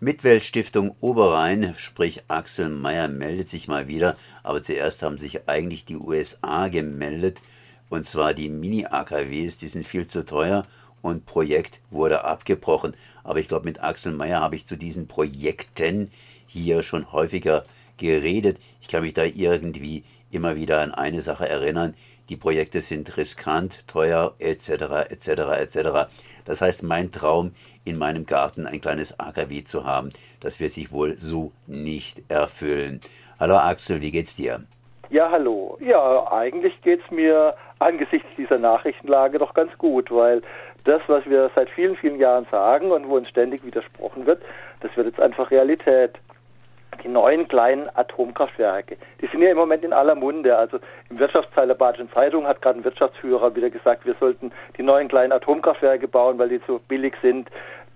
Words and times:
Mitweltstiftung 0.00 0.94
Oberrhein, 1.00 1.74
sprich 1.76 2.22
Axel 2.28 2.68
Meyer, 2.68 3.08
meldet 3.08 3.48
sich 3.48 3.66
mal 3.66 3.88
wieder. 3.88 4.16
Aber 4.44 4.62
zuerst 4.62 5.02
haben 5.02 5.18
sich 5.18 5.48
eigentlich 5.48 5.86
die 5.86 5.96
USA 5.96 6.68
gemeldet. 6.68 7.40
Und 7.88 8.06
zwar 8.06 8.32
die 8.32 8.48
Mini-AKWs, 8.48 9.56
die 9.56 9.66
sind 9.66 9.84
viel 9.84 10.06
zu 10.06 10.24
teuer 10.24 10.68
und 11.02 11.26
Projekt 11.26 11.80
wurde 11.90 12.22
abgebrochen. 12.22 12.94
Aber 13.24 13.40
ich 13.40 13.48
glaube, 13.48 13.64
mit 13.64 13.82
Axel 13.82 14.12
Meyer 14.12 14.40
habe 14.40 14.54
ich 14.54 14.66
zu 14.66 14.76
diesen 14.76 15.08
Projekten 15.08 16.12
hier 16.46 16.84
schon 16.84 17.10
häufiger 17.10 17.64
geredet. 17.96 18.60
Ich 18.80 18.86
kann 18.86 19.02
mich 19.02 19.14
da 19.14 19.24
irgendwie 19.24 20.04
immer 20.30 20.54
wieder 20.54 20.80
an 20.80 20.92
eine 20.92 21.22
Sache 21.22 21.48
erinnern. 21.48 21.96
Die 22.28 22.36
Projekte 22.36 22.82
sind 22.82 23.16
riskant, 23.16 23.88
teuer, 23.88 24.34
etc., 24.38 25.08
etc., 25.08 25.28
etc. 25.28 25.78
Das 26.44 26.60
heißt, 26.60 26.82
mein 26.82 27.10
Traum 27.10 27.52
in 27.88 27.98
meinem 27.98 28.26
Garten 28.26 28.66
ein 28.66 28.80
kleines 28.80 29.18
AKW 29.18 29.62
zu 29.64 29.84
haben. 29.84 30.10
Das 30.40 30.60
wird 30.60 30.72
sich 30.72 30.92
wohl 30.92 31.14
so 31.14 31.52
nicht 31.66 32.22
erfüllen. 32.30 33.00
Hallo 33.40 33.56
Axel, 33.56 34.00
wie 34.00 34.10
geht's 34.10 34.36
dir? 34.36 34.62
Ja, 35.10 35.30
hallo. 35.30 35.78
Ja, 35.80 36.30
eigentlich 36.30 36.80
geht's 36.82 37.10
mir 37.10 37.54
angesichts 37.78 38.36
dieser 38.36 38.58
Nachrichtenlage 38.58 39.38
doch 39.38 39.54
ganz 39.54 39.76
gut, 39.78 40.10
weil 40.10 40.42
das, 40.84 41.00
was 41.06 41.24
wir 41.26 41.50
seit 41.54 41.70
vielen, 41.70 41.96
vielen 41.96 42.18
Jahren 42.18 42.46
sagen 42.50 42.90
und 42.90 43.08
wo 43.08 43.16
uns 43.16 43.28
ständig 43.28 43.64
widersprochen 43.64 44.26
wird, 44.26 44.42
das 44.80 44.94
wird 44.96 45.06
jetzt 45.06 45.20
einfach 45.20 45.50
Realität 45.50 46.18
die 47.02 47.08
neuen 47.08 47.46
kleinen 47.48 47.88
Atomkraftwerke. 47.94 48.96
Die 49.20 49.26
sind 49.26 49.42
ja 49.42 49.50
im 49.50 49.56
Moment 49.56 49.84
in 49.84 49.92
aller 49.92 50.14
Munde. 50.14 50.56
Also 50.56 50.78
im 51.10 51.18
Wirtschaftsteil 51.18 51.66
der 51.66 51.74
Badischen 51.74 52.10
Zeitung 52.12 52.46
hat 52.46 52.62
gerade 52.62 52.80
ein 52.80 52.84
Wirtschaftsführer 52.84 53.54
wieder 53.54 53.70
gesagt, 53.70 54.06
wir 54.06 54.14
sollten 54.20 54.52
die 54.76 54.82
neuen 54.82 55.08
kleinen 55.08 55.32
Atomkraftwerke 55.32 56.08
bauen, 56.08 56.38
weil 56.38 56.48
die 56.48 56.60
so 56.66 56.80
billig 56.88 57.14
sind. 57.22 57.48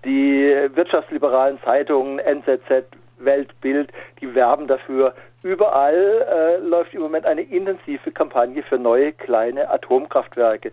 Die 0.05 0.69
wirtschaftsliberalen 0.73 1.59
Zeitungen, 1.63 2.19
NZZ, 2.19 2.85
Weltbild, 3.19 3.91
die 4.19 4.35
werben 4.35 4.67
dafür. 4.67 5.13
Überall 5.43 6.25
äh, 6.29 6.57
läuft 6.57 6.93
im 6.93 7.01
Moment 7.01 7.25
eine 7.25 7.41
intensive 7.41 8.11
Kampagne 8.11 8.63
für 8.63 8.77
neue 8.77 9.13
kleine 9.13 9.69
Atomkraftwerke. 9.69 10.71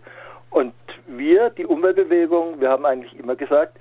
Und 0.49 0.73
wir, 1.07 1.49
die 1.49 1.65
Umweltbewegung, 1.65 2.59
wir 2.59 2.69
haben 2.69 2.85
eigentlich 2.85 3.17
immer 3.17 3.35
gesagt, 3.35 3.77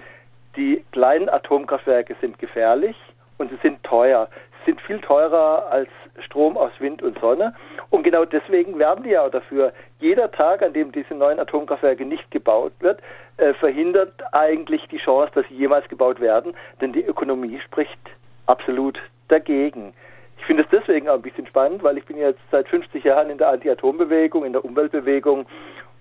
die 0.56 0.84
kleinen 0.92 1.28
Atomkraftwerke 1.28 2.16
sind 2.20 2.38
gefährlich 2.38 2.96
und 3.40 3.50
sie 3.50 3.58
sind 3.62 3.82
teuer. 3.82 4.28
Sie 4.60 4.72
sind 4.72 4.80
viel 4.82 5.00
teurer 5.00 5.66
als 5.70 5.88
Strom 6.26 6.58
aus 6.58 6.72
Wind 6.78 7.02
und 7.02 7.18
Sonne. 7.18 7.54
Und 7.88 8.02
genau 8.02 8.26
deswegen 8.26 8.78
werben 8.78 9.02
die 9.02 9.10
ja 9.10 9.28
dafür. 9.30 9.72
Jeder 9.98 10.30
Tag, 10.30 10.62
an 10.62 10.74
dem 10.74 10.92
diese 10.92 11.14
neuen 11.14 11.40
Atomkraftwerke 11.40 12.04
nicht 12.04 12.30
gebaut 12.30 12.72
wird, 12.80 13.00
äh, 13.38 13.54
verhindert 13.54 14.12
eigentlich 14.32 14.86
die 14.88 14.98
Chance, 14.98 15.32
dass 15.34 15.48
sie 15.48 15.54
jemals 15.54 15.88
gebaut 15.88 16.20
werden, 16.20 16.54
denn 16.80 16.92
die 16.92 17.04
Ökonomie 17.04 17.58
spricht 17.64 17.98
absolut 18.46 19.00
dagegen. 19.28 19.94
Ich 20.38 20.44
finde 20.44 20.64
es 20.64 20.68
deswegen 20.70 21.08
auch 21.08 21.14
ein 21.14 21.22
bisschen 21.22 21.46
spannend, 21.46 21.82
weil 21.82 21.96
ich 21.96 22.04
bin 22.04 22.18
jetzt 22.18 22.40
seit 22.50 22.68
50 22.68 23.04
Jahren 23.04 23.30
in 23.30 23.38
der 23.38 23.48
Anti-Atom-Bewegung, 23.48 24.44
in 24.44 24.52
der 24.52 24.64
Umweltbewegung 24.64 25.46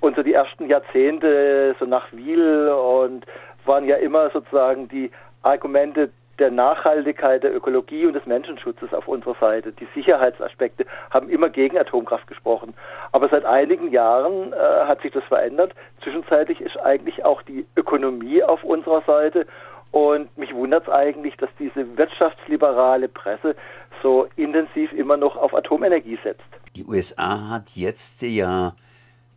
und 0.01 0.15
so 0.15 0.23
die 0.23 0.33
ersten 0.33 0.67
Jahrzehnte, 0.67 1.75
so 1.79 1.85
nach 1.85 2.11
Wiel 2.11 2.69
und 2.69 3.25
waren 3.65 3.85
ja 3.85 3.97
immer 3.97 4.29
sozusagen 4.31 4.87
die 4.89 5.11
Argumente 5.43 6.09
der 6.39 6.51
Nachhaltigkeit, 6.51 7.43
der 7.43 7.55
Ökologie 7.55 8.05
und 8.05 8.13
des 8.13 8.25
Menschenschutzes 8.25 8.93
auf 8.93 9.07
unserer 9.07 9.35
Seite. 9.39 9.71
Die 9.73 9.87
Sicherheitsaspekte 9.93 10.85
haben 11.09 11.29
immer 11.29 11.49
gegen 11.49 11.77
Atomkraft 11.77 12.27
gesprochen. 12.27 12.73
Aber 13.11 13.29
seit 13.29 13.45
einigen 13.45 13.91
Jahren 13.91 14.53
äh, 14.53 14.55
hat 14.55 15.01
sich 15.01 15.11
das 15.11 15.23
verändert. 15.25 15.73
Zwischenzeitlich 16.03 16.61
ist 16.61 16.77
eigentlich 16.79 17.25
auch 17.25 17.41
die 17.41 17.65
Ökonomie 17.75 18.43
auf 18.43 18.63
unserer 18.63 19.01
Seite. 19.01 19.45
Und 19.91 20.35
mich 20.37 20.53
wundert 20.53 20.83
es 20.83 20.93
eigentlich, 20.93 21.35
dass 21.37 21.49
diese 21.57 21.97
wirtschaftsliberale 21.97 23.07
Presse 23.07 23.55
so 24.03 24.27
intensiv 24.35 24.93
immer 24.93 25.17
noch 25.17 25.35
auf 25.35 25.53
Atomenergie 25.53 26.19
setzt. 26.23 26.43
Die 26.75 26.85
USA 26.85 27.49
hat 27.49 27.69
jetzt 27.75 28.21
ja 28.21 28.73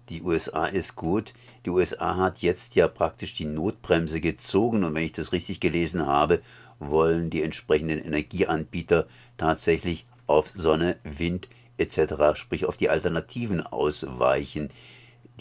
die 0.08 0.22
USA 0.22 0.66
ist 0.66 0.96
gut. 0.96 1.32
Die 1.64 1.70
USA 1.70 2.16
hat 2.16 2.38
jetzt 2.38 2.74
ja 2.74 2.88
praktisch 2.88 3.34
die 3.34 3.44
Notbremse 3.44 4.20
gezogen 4.20 4.84
und 4.84 4.94
wenn 4.94 5.04
ich 5.04 5.12
das 5.12 5.32
richtig 5.32 5.60
gelesen 5.60 6.06
habe, 6.06 6.40
wollen 6.78 7.30
die 7.30 7.42
entsprechenden 7.42 7.98
Energieanbieter 7.98 9.06
tatsächlich 9.36 10.06
auf 10.26 10.50
Sonne, 10.50 10.96
Wind 11.04 11.48
etc., 11.78 12.34
sprich 12.34 12.66
auf 12.66 12.76
die 12.76 12.90
Alternativen 12.90 13.60
ausweichen. 13.64 14.68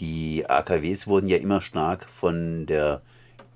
Die 0.00 0.48
AKWs 0.48 1.06
wurden 1.06 1.26
ja 1.26 1.36
immer 1.36 1.60
stark 1.60 2.08
von 2.08 2.66
der, 2.66 3.02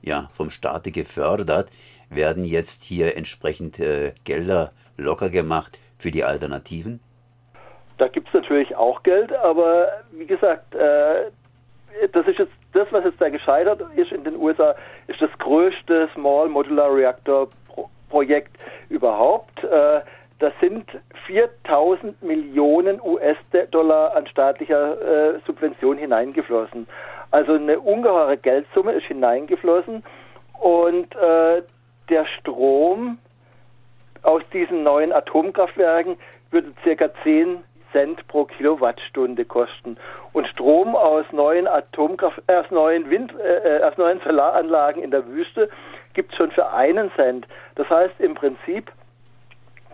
ja, 0.03 0.31
vom 0.33 0.51
Staate 0.51 0.91
gefördert, 0.91 1.71
werden 2.11 2.45
jetzt 2.45 2.85
hier 2.85 3.17
entsprechend 3.17 3.79
äh, 3.81 4.13
Gelder 4.25 4.73
locker 4.97 5.31
gemacht 5.31 5.79
für 5.99 6.11
die 6.11 6.25
Alternativen? 6.25 7.01
Da 7.99 8.09
gibt 8.09 8.29
es 8.29 8.35
natürlich 8.35 8.77
auch 8.77 9.03
Geld, 9.03 9.33
aber 9.35 9.89
wie 10.13 10.27
gesagt, 10.27 10.75
äh, 10.75 11.31
das 12.13 12.27
ist 12.27 12.39
jetzt 12.39 12.53
das, 12.73 12.87
was 12.91 13.05
jetzt 13.05 13.21
da 13.21 13.29
gescheitert 13.31 13.81
ist 13.97 14.13
in 14.13 14.25
den 14.25 14.37
USA, 14.37 14.75
ist 15.07 15.21
das 15.21 15.31
größte 15.39 16.09
Small 16.15 16.49
Modular 16.49 16.95
Reactor 16.95 17.49
Projekt 18.11 18.57
überhaupt. 18.89 19.65
Äh, 19.65 20.01
das 20.39 20.53
sind 20.61 20.87
4000 21.27 22.23
Millionen 22.23 23.01
US-Dollar 23.01 24.15
an 24.15 24.27
staatlicher 24.27 25.35
äh, 25.35 25.39
Subvention 25.47 25.97
hineingeflossen. 25.97 26.87
Also 27.31 27.55
eine 27.55 27.81
ungeheure 27.81 28.37
Geldsumme 28.37 28.93
ist 28.93 29.07
hineingeflossen 29.07 30.05
und 30.61 31.15
äh, 31.17 31.63
der 32.09 32.27
Strom 32.39 33.19
aus 34.23 34.43
diesen 34.53 34.83
neuen 34.83 35.13
Atomkraftwerken 35.13 36.17
würde 36.51 36.73
circa 36.85 37.11
10 37.23 37.65
Cent 37.97 38.29
pro 38.29 38.45
Kilowattstunde 38.45 39.47
kosten. 39.47 39.97
Und 40.35 40.47
Strom 40.49 40.95
aus 40.95 41.25
neuen 41.33 41.67
Atomkraft, 41.67 42.43
äh, 42.47 42.57
aus 42.57 42.71
neuen 42.71 43.09
Wind, 43.09 43.33
äh, 43.41 43.83
aus 43.83 43.97
neuen 43.97 44.21
Solaranlagen 44.21 45.03
in 45.03 45.11
der 45.11 45.27
Wüste 45.27 45.71
gibt 46.13 46.33
es 46.33 46.37
schon 46.37 46.51
für 46.51 46.71
einen 46.73 47.11
Cent. 47.13 47.47
Das 47.77 47.89
heißt 47.89 48.21
im 48.21 48.35
Prinzip 48.35 48.93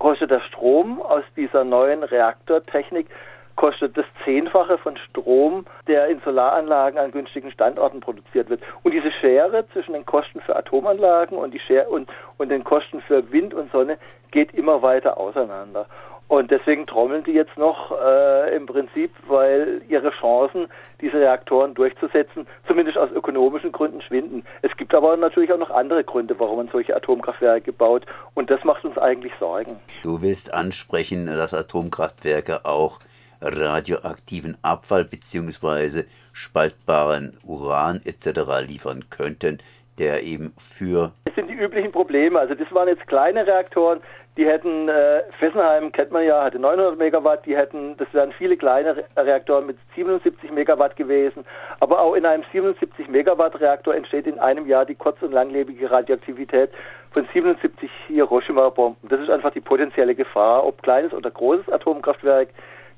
kostet 0.01 0.33
der 0.33 0.41
Strom 0.41 1.01
aus 1.01 1.23
dieser 1.37 1.63
neuen 1.63 2.03
Reaktortechnik 2.03 3.07
kostet 3.55 3.97
das 3.97 4.07
Zehnfache 4.25 4.79
von 4.79 4.97
Strom, 4.97 5.67
der 5.87 6.09
in 6.09 6.21
Solaranlagen 6.21 6.99
an 6.99 7.13
günstigen 7.13 7.53
Standorten 7.53 8.01
produziert 8.01 8.49
wird. 8.49 8.63
Und 8.83 8.93
diese 8.93 9.13
Schere 9.13 9.69
zwischen 9.73 9.93
den 9.93 10.07
Kosten 10.07 10.41
für 10.41 10.57
Atomanlagen 10.57 11.37
und, 11.37 11.53
die 11.53 11.61
Schere 11.61 11.89
und, 11.89 12.11
und 12.39 12.49
den 12.49 12.65
Kosten 12.65 13.01
für 13.03 13.31
Wind 13.31 13.55
und 13.55 13.71
Sonne 13.71 13.99
geht 14.31 14.55
immer 14.55 14.83
weiter 14.83 15.19
auseinander. 15.19 15.87
Und 16.33 16.51
deswegen 16.51 16.87
trommeln 16.87 17.25
die 17.25 17.33
jetzt 17.33 17.59
noch 17.59 17.93
äh, 17.93 18.57
im 18.57 18.65
Prinzip, 18.65 19.11
weil 19.29 19.83
ihre 19.87 20.11
Chancen, 20.13 20.67
diese 21.03 21.19
Reaktoren 21.19 21.75
durchzusetzen, 21.75 22.47
zumindest 22.67 22.97
aus 22.97 23.11
ökonomischen 23.11 23.71
Gründen 23.71 24.01
schwinden. 24.01 24.43
Es 24.63 24.75
gibt 24.79 24.95
aber 24.95 25.15
natürlich 25.19 25.53
auch 25.53 25.59
noch 25.59 25.69
andere 25.69 26.05
Gründe, 26.05 26.35
warum 26.41 26.57
man 26.57 26.69
solche 26.73 26.97
Atomkraftwerke 26.97 27.75
baut. 27.75 28.07
Und 28.33 28.49
das 28.49 28.65
macht 28.65 28.83
uns 28.87 28.97
eigentlich 28.97 29.35
Sorgen. 29.39 29.79
Du 30.05 30.23
willst 30.23 30.55
ansprechen, 30.55 31.27
dass 31.27 31.53
Atomkraftwerke 31.53 32.65
auch 32.65 33.01
radioaktiven 33.43 34.57
Abfall 34.63 35.05
bzw. 35.05 36.05
spaltbaren 36.33 37.37
Uran 37.45 38.01
etc. 38.07 38.67
liefern 38.67 39.05
könnten, 39.11 39.59
der 39.99 40.23
eben 40.23 40.55
für... 40.57 41.13
Das 41.27 41.35
sind 41.35 41.49
die 41.49 41.55
üblichen 41.55 41.93
Probleme. 41.93 42.39
Also 42.39 42.55
das 42.55 42.73
waren 42.73 42.89
jetzt 42.89 43.07
kleine 43.07 43.47
Reaktoren, 43.47 44.01
die 44.37 44.47
hätten, 44.47 44.89
äh, 44.89 45.25
Fessenheim 45.39 45.93
kennt 45.93 46.11
man 46.11 46.25
ja, 46.25 46.43
hatte 46.43 46.59
900 46.59 46.99
Megawatt, 46.99 47.45
die 47.45 47.55
hätten, 47.55 47.97
das 47.99 48.09
wären 48.15 48.33
viele 48.33 48.57
kleine 48.57 49.05
Reaktoren 49.15 49.67
mit 49.67 49.77
77 49.95 50.51
Megawatt 50.51 50.97
gewesen. 50.97 51.45
Aber 51.81 52.01
auch 52.01 52.15
in 52.15 52.25
einem 52.25 52.43
77 52.51 53.09
Megawatt 53.09 53.61
Reaktor 53.61 53.95
entsteht 53.95 54.27
in 54.27 54.39
einem 54.39 54.67
Jahr 54.67 54.87
die 54.87 54.95
kurz- 54.95 55.21
und 55.21 55.33
langlebige 55.33 55.91
Radioaktivität 55.91 56.71
von 57.11 57.29
77 57.31 57.91
Hiroshima-Bomben. 58.07 59.07
Das 59.11 59.21
ist 59.21 59.29
einfach 59.29 59.53
die 59.53 59.61
potenzielle 59.61 60.15
Gefahr, 60.15 60.65
ob 60.65 60.83
kleines 60.83 61.13
oder 61.13 61.31
großes 61.31 61.69
Atomkraftwerk. 61.69 62.49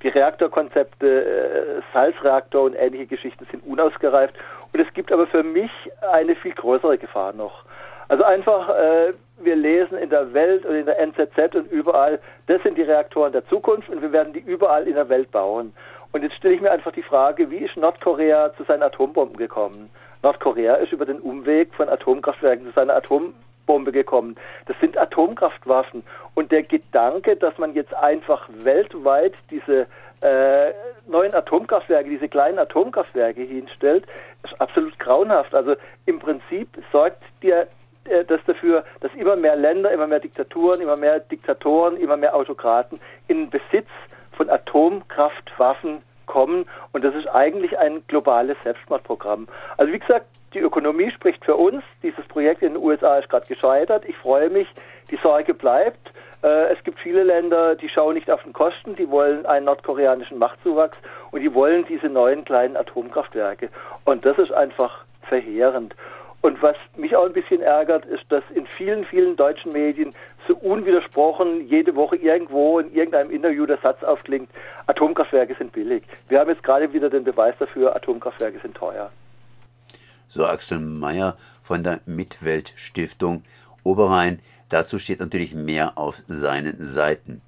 Die 0.04 0.08
Reaktorkonzepte, 0.08 1.25
äh, 1.25 1.82
Salzreaktor 1.92 2.62
und 2.62 2.75
ähnliche 2.75 3.06
Geschichten 3.06 3.44
sind 3.50 3.66
unausgereift. 3.66 4.34
Und 4.72 4.80
es 4.80 4.92
gibt 4.94 5.10
aber 5.10 5.26
für 5.26 5.42
mich 5.42 5.70
eine 6.12 6.37
viel 6.37 6.52
größere 6.52 6.98
Gefahr 6.98 7.32
noch. 7.32 7.64
Also 8.08 8.24
einfach, 8.24 8.68
äh, 8.70 9.12
wir 9.38 9.56
lesen 9.56 9.98
in 9.98 10.10
der 10.10 10.32
Welt 10.32 10.64
und 10.66 10.74
in 10.74 10.86
der 10.86 10.98
NZZ 10.98 11.54
und 11.54 11.70
überall, 11.70 12.20
das 12.46 12.62
sind 12.62 12.76
die 12.76 12.82
Reaktoren 12.82 13.32
der 13.32 13.46
Zukunft 13.48 13.88
und 13.88 14.02
wir 14.02 14.12
werden 14.12 14.32
die 14.32 14.40
überall 14.40 14.86
in 14.86 14.94
der 14.94 15.08
Welt 15.08 15.30
bauen. 15.30 15.72
Und 16.12 16.22
jetzt 16.22 16.36
stelle 16.36 16.54
ich 16.54 16.60
mir 16.60 16.70
einfach 16.70 16.92
die 16.92 17.02
Frage, 17.02 17.50
wie 17.50 17.58
ist 17.58 17.76
Nordkorea 17.76 18.54
zu 18.56 18.64
seinen 18.64 18.82
Atombomben 18.82 19.36
gekommen? 19.36 19.90
Nordkorea 20.22 20.76
ist 20.76 20.92
über 20.92 21.06
den 21.06 21.18
Umweg 21.18 21.74
von 21.74 21.88
Atomkraftwerken 21.88 22.66
zu 22.66 22.72
seiner 22.72 22.94
Atombombe 22.94 23.92
gekommen. 23.92 24.36
Das 24.66 24.78
sind 24.80 24.96
Atomkraftwaffen. 24.96 26.04
Und 26.34 26.52
der 26.52 26.62
Gedanke, 26.62 27.36
dass 27.36 27.58
man 27.58 27.74
jetzt 27.74 27.92
einfach 27.94 28.48
weltweit 28.62 29.34
diese 29.50 29.86
äh, 30.20 30.72
neuen 31.06 31.34
Atomkraftwerke, 31.34 32.08
diese 32.08 32.28
kleinen 32.28 32.58
Atomkraftwerke 32.58 33.42
hinstellt, 33.42 34.06
ist 34.44 34.58
absolut 34.60 34.98
grauenhaft. 34.98 35.54
Also 35.54 35.74
im 36.06 36.20
Prinzip 36.20 36.68
sorgt 36.92 37.22
der 37.42 37.66
das 38.04 38.40
dafür, 38.46 38.84
dass 39.00 39.12
immer 39.14 39.36
mehr 39.36 39.56
Länder, 39.56 39.90
immer 39.90 40.06
mehr 40.06 40.20
Diktaturen, 40.20 40.80
immer 40.80 40.96
mehr 40.96 41.20
Diktatoren, 41.20 41.96
immer 41.96 42.16
mehr 42.16 42.34
Autokraten 42.34 43.00
in 43.28 43.50
Besitz 43.50 43.88
von 44.32 44.50
Atomkraftwaffen 44.50 46.02
kommen. 46.26 46.66
Und 46.92 47.04
das 47.04 47.14
ist 47.14 47.28
eigentlich 47.28 47.78
ein 47.78 48.02
globales 48.08 48.56
Selbstmordprogramm. 48.62 49.48
Also 49.76 49.92
wie 49.92 49.98
gesagt, 49.98 50.26
die 50.54 50.60
Ökonomie 50.60 51.10
spricht 51.10 51.44
für 51.44 51.56
uns. 51.56 51.82
Dieses 52.02 52.24
Projekt 52.26 52.62
in 52.62 52.74
den 52.74 52.82
USA 52.82 53.18
ist 53.18 53.28
gerade 53.28 53.46
gescheitert. 53.46 54.04
Ich 54.06 54.16
freue 54.16 54.50
mich. 54.50 54.68
Die 55.10 55.18
Sorge 55.22 55.52
bleibt. 55.52 56.12
Äh, 56.42 56.72
es 56.72 56.84
gibt 56.84 57.00
viele 57.00 57.24
Länder, 57.24 57.74
die 57.74 57.88
schauen 57.88 58.14
nicht 58.14 58.30
auf 58.30 58.42
den 58.42 58.52
Kosten, 58.52 58.94
die 58.96 59.10
wollen 59.10 59.46
einen 59.46 59.66
nordkoreanischen 59.66 60.38
Machtzuwachs 60.38 60.96
und 61.30 61.40
die 61.40 61.52
wollen 61.54 61.84
diese 61.86 62.08
neuen 62.08 62.44
kleinen 62.44 62.76
Atomkraftwerke. 62.76 63.68
Und 64.04 64.24
das 64.24 64.38
ist 64.38 64.52
einfach 64.52 65.04
verheerend. 65.22 65.94
Und 66.44 66.61
was 66.61 66.76
mich 66.94 67.17
auch 67.17 67.25
ein 67.25 67.32
bisschen 67.32 67.62
ärgert, 67.62 68.05
ist, 68.05 68.25
dass 68.29 68.44
in 68.55 68.67
vielen, 68.67 69.06
vielen 69.06 69.35
deutschen 69.35 69.73
Medien 69.73 70.14
so 70.46 70.55
unwidersprochen 70.55 71.67
jede 71.69 71.96
Woche 71.96 72.17
irgendwo 72.17 72.79
in 72.79 72.93
irgendeinem 72.93 73.31
Interview 73.31 73.64
der 73.64 73.79
Satz 73.79 74.05
aufklingt, 74.05 74.50
Atomkraftwerke 74.87 75.55
sind 75.58 75.73
billig. 75.73 76.02
Wir 76.29 76.41
haben 76.41 76.50
jetzt 76.50 76.62
gerade 76.62 76.93
wieder 76.93 77.08
den 77.08 77.25
Beweis 77.25 77.55
dafür, 77.58 77.96
Atomkraftwerke 77.96 78.61
sind 78.61 78.76
teuer. 78.76 79.11
So 80.29 80.44
Axel 80.44 80.81
Mayer 80.81 81.35
von 81.62 81.82
der 81.82 82.00
Mitweltstiftung 82.05 83.43
Oberrhein. 83.82 84.38
Dazu 84.69 84.99
steht 84.99 85.20
natürlich 85.20 85.55
mehr 85.55 85.97
auf 85.97 86.20
seinen 86.26 86.76
Seiten. 86.79 87.40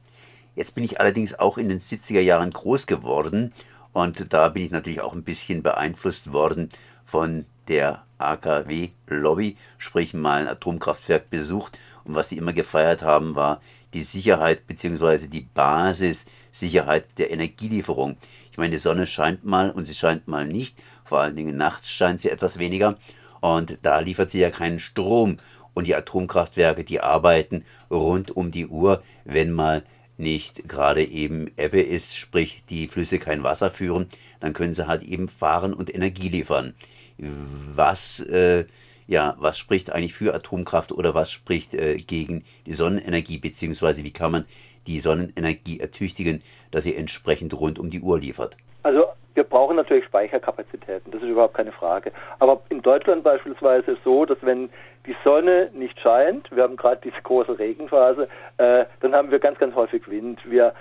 Jetzt 0.55 0.75
bin 0.75 0.85
ich 0.85 1.01
allerdings 1.01 1.39
auch 1.39 1.59
in 1.59 1.69
den 1.69 1.81
70er 1.81 2.23
Jahren 2.23 2.51
groß 2.51 2.87
geworden 2.87 3.53
und 3.93 4.33
da 4.33 4.49
bin 4.49 4.63
ich 4.63 4.71
natürlich 4.71 5.03
auch 5.03 5.13
ein 5.13 5.23
bisschen 5.23 5.63
beeinflusst 5.63 6.33
worden 6.33 6.71
von 7.05 7.45
der 7.69 8.05
AKW-Lobby, 8.19 9.57
sprich 9.79 10.15
mal 10.15 10.43
ein 10.43 10.49
Atomkraftwerk 10.49 11.31
besucht. 11.31 11.79
Und 12.05 12.15
was 12.15 12.29
sie 12.29 12.37
immer 12.37 12.53
gefeiert 12.53 13.03
haben, 13.03 13.37
war 13.37 13.61
die 13.95 14.03
Sicherheit 14.03 14.67
bzw. 14.67 15.27
die 15.27 15.49
Basissicherheit 15.55 17.19
der 17.19 17.31
Energielieferung. 17.31 18.17
Ich 18.51 18.59
meine, 18.59 18.71
die 18.71 18.79
Sonne 18.79 19.07
scheint 19.07 19.45
mal 19.45 19.71
und 19.71 19.87
sie 19.87 19.95
scheint 19.95 20.29
mal 20.29 20.47
nicht. 20.47 20.79
Vor 21.05 21.21
allen 21.21 21.37
Dingen 21.37 21.57
nachts 21.57 21.91
scheint 21.91 22.21
sie 22.21 22.31
etwas 22.31 22.59
weniger. 22.59 22.97
Und 23.41 23.79
da 23.83 24.01
liefert 24.01 24.31
sie 24.31 24.41
ja 24.41 24.51
keinen 24.51 24.79
Strom. 24.79 25.37
Und 25.75 25.87
die 25.87 25.95
Atomkraftwerke, 25.95 26.85
die 26.85 27.01
arbeiten 27.01 27.65
rund 27.91 28.31
um 28.31 28.51
die 28.51 28.67
Uhr, 28.67 29.03
wenn 29.25 29.53
mal 29.53 29.85
nicht 30.17 30.67
gerade 30.67 31.05
eben 31.05 31.51
Ebbe 31.59 31.83
ist, 31.83 32.17
sprich 32.17 32.65
die 32.71 32.89
Flüsse 32.89 33.19
kein 33.19 33.43
Wasser 33.43 33.71
führen, 33.71 34.07
dann 34.41 34.55
können 34.55 34.73
sie 34.73 34.87
halt 34.87 35.03
eben 35.03 35.29
fahren 35.29 35.75
und 35.75 35.95
Energie 35.95 36.31
liefern 36.31 36.75
was, 37.19 38.21
äh, 38.21 38.65
ja, 39.07 39.35
was 39.39 39.59
spricht 39.59 39.93
eigentlich 39.93 40.15
für 40.15 40.35
Atomkraft 40.35 40.93
oder 40.93 41.15
was 41.15 41.31
spricht 41.31 41.75
äh, 41.75 41.97
gegen 41.97 42.45
die 42.67 42.73
Sonnenenergie, 42.73 43.39
beziehungsweise 43.39 44.05
wie 44.05 44.13
kann 44.13 44.33
man 44.33 44.45
die 44.87 45.01
Sonnenenergie 45.01 45.81
ertüchtigen, 45.81 46.43
dass 46.71 46.85
sie 46.85 46.97
entsprechend 46.97 47.59
rund 47.59 47.79
um 47.79 47.91
die 47.91 48.01
Uhr 48.01 48.19
liefert? 48.19 48.57
Also 48.83 49.05
wir 49.35 49.45
brauchen 49.45 49.77
natürlich 49.77 50.07
Speicherkapazitäten, 50.07 51.13
das 51.13 51.23
ist 51.23 51.29
überhaupt 51.29 51.55
keine 51.55 51.73
Frage. 51.73 52.11
Aber 52.39 52.63
in 52.71 52.81
Deutschland 52.83 53.23
beispielsweise 53.23 53.93
ist 53.93 53.99
es 53.99 54.05
so, 54.05 54.25
dass 54.25 54.39
wenn 54.41 54.71
die 55.07 55.15
Sonne 55.25 55.71
nicht 55.75 56.01
scheint, 56.01 56.51
wir 56.51 56.63
haben 56.63 56.77
gerade 56.77 57.01
diese 57.05 57.21
große 57.23 57.59
Regenphase, 57.59 58.29
äh, 58.57 58.87
dann 59.01 59.15
haben 59.15 59.31
wir 59.31 59.39
ganz, 59.39 59.59
ganz 59.59 59.75
häufig 59.75 60.09
Wind. 60.09 60.41
Wir 60.45 60.75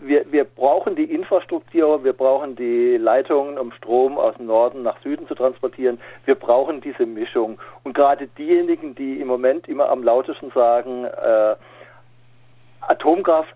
wir, 0.00 0.30
wir 0.30 0.44
brauchen 0.44 0.96
die 0.96 1.04
Infrastruktur, 1.04 2.04
wir 2.04 2.12
brauchen 2.12 2.56
die 2.56 2.96
Leitungen, 2.96 3.58
um 3.58 3.72
Strom 3.72 4.18
aus 4.18 4.38
Norden 4.38 4.82
nach 4.82 5.00
Süden 5.02 5.26
zu 5.26 5.34
transportieren. 5.34 5.98
Wir 6.24 6.34
brauchen 6.34 6.80
diese 6.80 7.06
Mischung. 7.06 7.58
Und 7.84 7.94
gerade 7.94 8.26
diejenigen, 8.38 8.94
die 8.94 9.20
im 9.20 9.28
Moment 9.28 9.68
immer 9.68 9.88
am 9.88 10.02
lautesten 10.02 10.50
sagen, 10.52 11.04
äh, 11.04 11.56
Atomkraft 12.80 13.54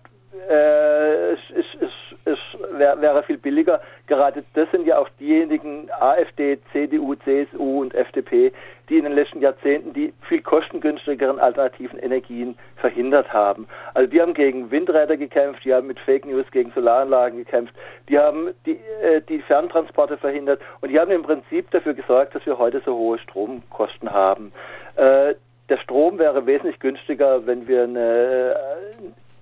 äh, 0.49 1.33
ist, 1.33 1.49
ist, 1.51 1.75
ist, 1.81 2.10
ist 2.25 2.57
wär, 2.77 3.01
wäre 3.01 3.23
viel 3.23 3.37
billiger. 3.37 3.81
Gerade 4.07 4.43
das 4.53 4.69
sind 4.71 4.85
ja 4.85 4.97
auch 4.97 5.09
diejenigen 5.19 5.89
AfD, 5.99 6.59
CDU, 6.71 7.15
CSU 7.15 7.81
und 7.81 7.93
FDP, 7.93 8.51
die 8.89 8.97
in 8.97 9.05
den 9.05 9.13
letzten 9.13 9.41
Jahrzehnten 9.41 9.93
die 9.93 10.13
viel 10.27 10.41
kostengünstigeren 10.41 11.39
alternativen 11.39 11.99
Energien 11.99 12.57
verhindert 12.75 13.31
haben. 13.31 13.67
Also 13.93 14.09
die 14.09 14.21
haben 14.21 14.33
gegen 14.33 14.69
Windräder 14.71 15.17
gekämpft, 15.17 15.63
die 15.63 15.73
haben 15.73 15.87
mit 15.87 15.99
Fake 15.99 16.25
News 16.25 16.45
gegen 16.51 16.71
Solaranlagen 16.71 17.37
gekämpft, 17.37 17.73
die 18.09 18.19
haben 18.19 18.49
die, 18.65 18.79
äh, 19.01 19.21
die 19.27 19.39
Ferntransporte 19.39 20.17
verhindert 20.17 20.61
und 20.81 20.89
die 20.89 20.99
haben 20.99 21.11
im 21.11 21.23
Prinzip 21.23 21.71
dafür 21.71 21.93
gesorgt, 21.93 22.35
dass 22.35 22.45
wir 22.45 22.57
heute 22.57 22.81
so 22.85 22.95
hohe 22.95 23.17
Stromkosten 23.19 24.11
haben. 24.11 24.51
Äh, 24.95 25.35
der 25.69 25.77
Strom 25.77 26.19
wäre 26.19 26.45
wesentlich 26.45 26.79
günstiger, 26.79 27.45
wenn 27.47 27.65
wir 27.65 27.83
eine 27.83 28.55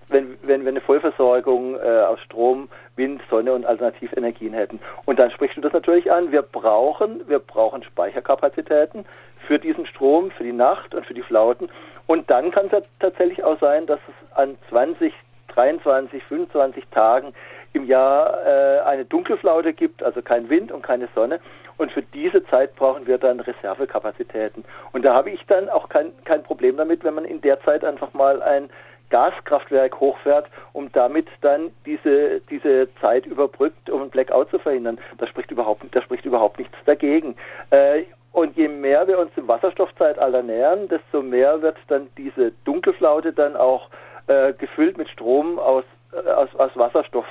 wenn, 0.09 0.37
wenn 0.41 0.61
wir 0.61 0.69
eine 0.69 0.81
Vollversorgung 0.81 1.75
äh, 1.75 2.01
aus 2.01 2.19
Strom, 2.21 2.69
Wind, 2.95 3.21
Sonne 3.29 3.53
und 3.53 3.65
Alternativenergien 3.65 4.53
hätten. 4.53 4.79
Und 5.05 5.19
dann 5.19 5.31
sprichst 5.31 5.57
du 5.57 5.61
das 5.61 5.73
natürlich 5.73 6.11
an. 6.11 6.31
Wir 6.31 6.41
brauchen, 6.41 7.27
wir 7.27 7.39
brauchen 7.39 7.83
Speicherkapazitäten 7.83 9.05
für 9.47 9.59
diesen 9.59 9.85
Strom, 9.85 10.31
für 10.31 10.43
die 10.43 10.53
Nacht 10.53 10.93
und 10.93 11.05
für 11.05 11.13
die 11.13 11.21
Flauten. 11.21 11.69
Und 12.07 12.29
dann 12.29 12.51
kann 12.51 12.69
es 12.71 12.83
tatsächlich 12.99 13.43
auch 13.43 13.59
sein, 13.59 13.85
dass 13.85 13.99
es 14.07 14.37
an 14.37 14.57
20, 14.69 15.13
23, 15.49 16.23
25 16.23 16.87
Tagen 16.87 17.33
im 17.73 17.85
Jahr 17.85 18.45
äh, 18.45 18.79
eine 18.81 19.05
Dunkelflaute 19.05 19.73
gibt, 19.73 20.03
also 20.03 20.21
kein 20.21 20.49
Wind 20.49 20.71
und 20.71 20.81
keine 20.81 21.07
Sonne. 21.13 21.39
Und 21.77 21.91
für 21.91 22.01
diese 22.01 22.43
Zeit 22.47 22.75
brauchen 22.75 23.07
wir 23.07 23.17
dann 23.17 23.39
Reservekapazitäten. 23.39 24.65
Und 24.91 25.05
da 25.05 25.13
habe 25.13 25.29
ich 25.29 25.45
dann 25.47 25.69
auch 25.69 25.87
kein, 25.87 26.11
kein 26.25 26.43
Problem 26.43 26.75
damit, 26.77 27.03
wenn 27.03 27.13
man 27.13 27.25
in 27.25 27.41
der 27.41 27.61
Zeit 27.61 27.85
einfach 27.85 28.13
mal 28.13 28.41
ein 28.41 28.69
Gaskraftwerk 29.09 29.99
hochfährt, 29.99 30.47
um 30.73 30.91
damit 30.91 31.27
dann 31.41 31.71
diese, 31.85 32.41
diese 32.49 32.87
Zeit 33.01 33.25
überbrückt, 33.25 33.89
um 33.89 34.03
ein 34.03 34.09
Blackout 34.09 34.49
zu 34.49 34.59
verhindern. 34.59 34.99
Da 35.17 35.27
spricht 35.27 35.51
überhaupt, 35.51 35.83
da 35.91 36.01
spricht 36.01 36.25
überhaupt 36.25 36.59
nichts 36.59 36.75
dagegen. 36.85 37.35
Äh, 37.71 38.03
und 38.31 38.55
je 38.55 38.67
mehr 38.67 39.07
wir 39.07 39.17
uns 39.19 39.33
dem 39.33 39.47
Wasserstoffzeitalter 39.47 40.43
nähern, 40.43 40.87
desto 40.87 41.21
mehr 41.21 41.61
wird 41.61 41.77
dann 41.87 42.09
diese 42.17 42.51
Dunkelflaute 42.63 43.33
dann 43.33 43.55
auch 43.55 43.89
äh, 44.27 44.53
gefüllt 44.53 44.97
mit 44.97 45.09
Strom 45.09 45.57
aus, 45.57 45.83
äh, 46.13 46.29
aus, 46.29 46.49
aus 46.55 46.71
Wasserstoff 46.75 47.25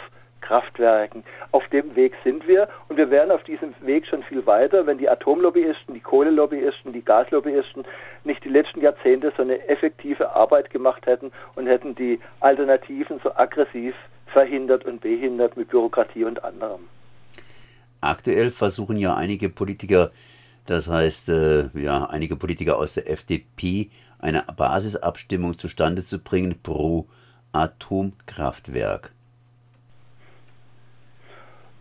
Kraftwerken. 0.48 1.24
Auf 1.52 1.68
dem 1.68 1.94
Weg 1.94 2.14
sind 2.24 2.48
wir 2.48 2.68
und 2.88 2.96
wir 2.96 3.10
wären 3.10 3.30
auf 3.30 3.44
diesem 3.44 3.74
Weg 3.82 4.06
schon 4.06 4.22
viel 4.22 4.46
weiter, 4.46 4.86
wenn 4.86 4.96
die 4.96 5.08
Atomlobbyisten, 5.08 5.92
die 5.92 6.00
Kohlelobbyisten, 6.00 6.94
die 6.94 7.04
Gaslobbyisten 7.04 7.84
nicht 8.24 8.42
die 8.44 8.48
letzten 8.48 8.80
Jahrzehnte 8.80 9.30
so 9.36 9.42
eine 9.42 9.68
effektive 9.68 10.30
Arbeit 10.30 10.70
gemacht 10.70 11.04
hätten 11.04 11.32
und 11.54 11.66
hätten 11.66 11.94
die 11.94 12.18
Alternativen 12.40 13.20
so 13.22 13.34
aggressiv 13.34 13.94
verhindert 14.32 14.86
und 14.86 15.02
behindert 15.02 15.56
mit 15.58 15.68
Bürokratie 15.68 16.24
und 16.24 16.42
anderem. 16.42 16.88
Aktuell 18.00 18.50
versuchen 18.50 18.96
ja 18.96 19.14
einige 19.16 19.50
Politiker, 19.50 20.12
das 20.64 20.88
heißt 20.88 21.28
äh, 21.28 21.68
ja 21.74 22.06
einige 22.06 22.36
Politiker 22.36 22.78
aus 22.78 22.94
der 22.94 23.10
FDP, 23.10 23.90
eine 24.18 24.44
Basisabstimmung 24.56 25.58
zustande 25.58 26.02
zu 26.02 26.18
bringen 26.18 26.60
pro 26.62 27.06
Atomkraftwerk. 27.52 29.12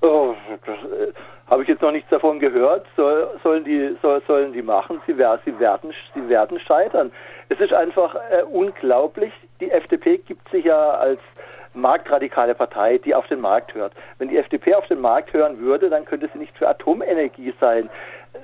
Oh, 0.07 0.35
äh, 0.49 1.11
habe 1.49 1.63
ich 1.63 1.69
jetzt 1.69 1.81
noch 1.81 1.91
nichts 1.91 2.09
davon 2.09 2.39
gehört. 2.39 2.85
Soll, 2.95 3.27
sollen, 3.43 3.63
die, 3.63 3.97
soll, 4.01 4.21
sollen 4.25 4.53
die 4.53 4.61
machen? 4.61 5.01
Sie, 5.05 5.13
sie, 5.13 5.59
werden, 5.59 5.93
sie 6.13 6.29
werden 6.29 6.59
scheitern. 6.59 7.11
Es 7.49 7.59
ist 7.59 7.73
einfach 7.73 8.15
äh, 8.15 8.43
unglaublich. 8.43 9.33
Die 9.59 9.69
FDP 9.69 10.19
gibt 10.19 10.49
sich 10.49 10.65
ja 10.65 10.91
als 10.91 11.19
marktradikale 11.73 12.55
Partei, 12.55 12.97
die 12.97 13.13
auf 13.13 13.27
den 13.27 13.39
Markt 13.39 13.73
hört. 13.73 13.93
Wenn 14.17 14.29
die 14.29 14.37
FDP 14.37 14.75
auf 14.75 14.87
den 14.87 14.99
Markt 14.99 15.33
hören 15.33 15.59
würde, 15.59 15.89
dann 15.89 16.05
könnte 16.05 16.29
sie 16.33 16.39
nicht 16.39 16.57
für 16.57 16.67
Atomenergie 16.67 17.53
sein. 17.59 17.89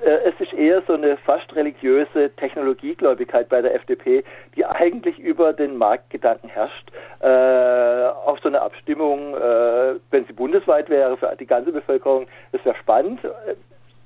Äh, 0.02 0.30
es 0.30 0.40
ist 0.40 0.52
eher 0.52 0.82
so 0.86 0.94
eine 0.94 1.16
fast 1.18 1.54
religiöse 1.54 2.30
Technologiegläubigkeit 2.36 3.48
bei 3.48 3.62
der 3.62 3.74
FDP, 3.74 4.24
die 4.56 4.64
eigentlich 4.64 5.18
über 5.18 5.52
den 5.52 5.76
Marktgedanken 5.76 6.48
herrscht. 6.48 6.90
Äh, 7.20 8.08
auf 8.26 8.38
so 8.40 8.48
eine 8.48 8.60
Abstimmung, 8.60 9.34
äh, 9.34 9.94
wenn 10.10 10.24
sie 10.26 10.32
bundesweit 10.32 10.88
wäre 10.88 11.16
für 11.16 11.34
die 11.38 11.46
ganze 11.46 11.72
Bevölkerung, 11.72 12.26
das 12.52 12.64
wäre 12.64 12.76
spannend. 12.76 13.20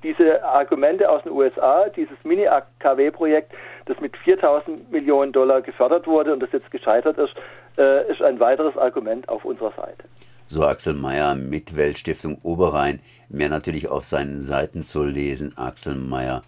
Diese 0.03 0.43
Argumente 0.45 1.09
aus 1.09 1.23
den 1.23 1.33
USA, 1.33 1.89
dieses 1.89 2.17
Mini-AKW-Projekt, 2.23 3.51
das 3.85 3.99
mit 3.99 4.15
4000 4.17 4.89
Millionen 4.91 5.33
Dollar 5.33 5.61
gefördert 5.61 6.07
wurde 6.07 6.31
und 6.31 6.39
das 6.41 6.51
jetzt 6.53 6.71
gescheitert 6.71 7.17
ist, 7.17 7.33
äh, 7.77 8.09
ist 8.09 8.21
ein 8.21 8.39
weiteres 8.39 8.77
Argument 8.77 9.27
auf 9.27 9.43
unserer 9.43 9.71
Seite 9.71 10.05
so 10.49 10.65
Axel 10.65 10.95
Mayer, 10.95 11.35
Mitweltstiftung 11.35 12.39
Oberrhein. 12.41 12.99
Mehr 13.29 13.49
natürlich 13.49 13.87
auf 13.87 14.03
seinen 14.03 14.41
Seiten 14.41 14.81
zu 14.81 15.05
lesen. 15.05 15.53
Axel 15.57 15.93
Mayer, 15.95 16.41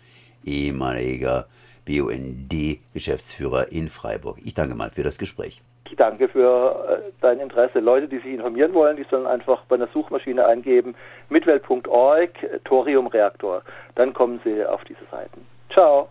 ehemaliger 0.43 1.45
BUND-Geschäftsführer 1.85 3.71
in 3.71 3.87
Freiburg. 3.87 4.39
Ich 4.43 4.55
danke 4.55 4.75
mal 4.75 4.89
für 4.89 5.03
das 5.03 5.19
Gespräch. 5.19 5.61
Ich 5.85 5.95
danke 5.97 6.29
für 6.29 7.03
äh, 7.05 7.11
dein 7.21 7.39
Interesse. 7.39 7.79
Leute, 7.79 8.07
die 8.07 8.17
sich 8.17 8.33
informieren 8.33 8.73
wollen, 8.73 8.97
die 8.97 9.05
sollen 9.09 9.27
einfach 9.27 9.63
bei 9.65 9.75
einer 9.75 9.87
Suchmaschine 9.87 10.45
eingeben 10.45 10.95
mitwelt.org 11.29 12.29
Thoriumreaktor. 12.63 13.61
Dann 13.95 14.13
kommen 14.13 14.39
sie 14.43 14.65
auf 14.65 14.83
diese 14.85 15.05
Seiten. 15.11 15.45
Ciao. 15.71 16.09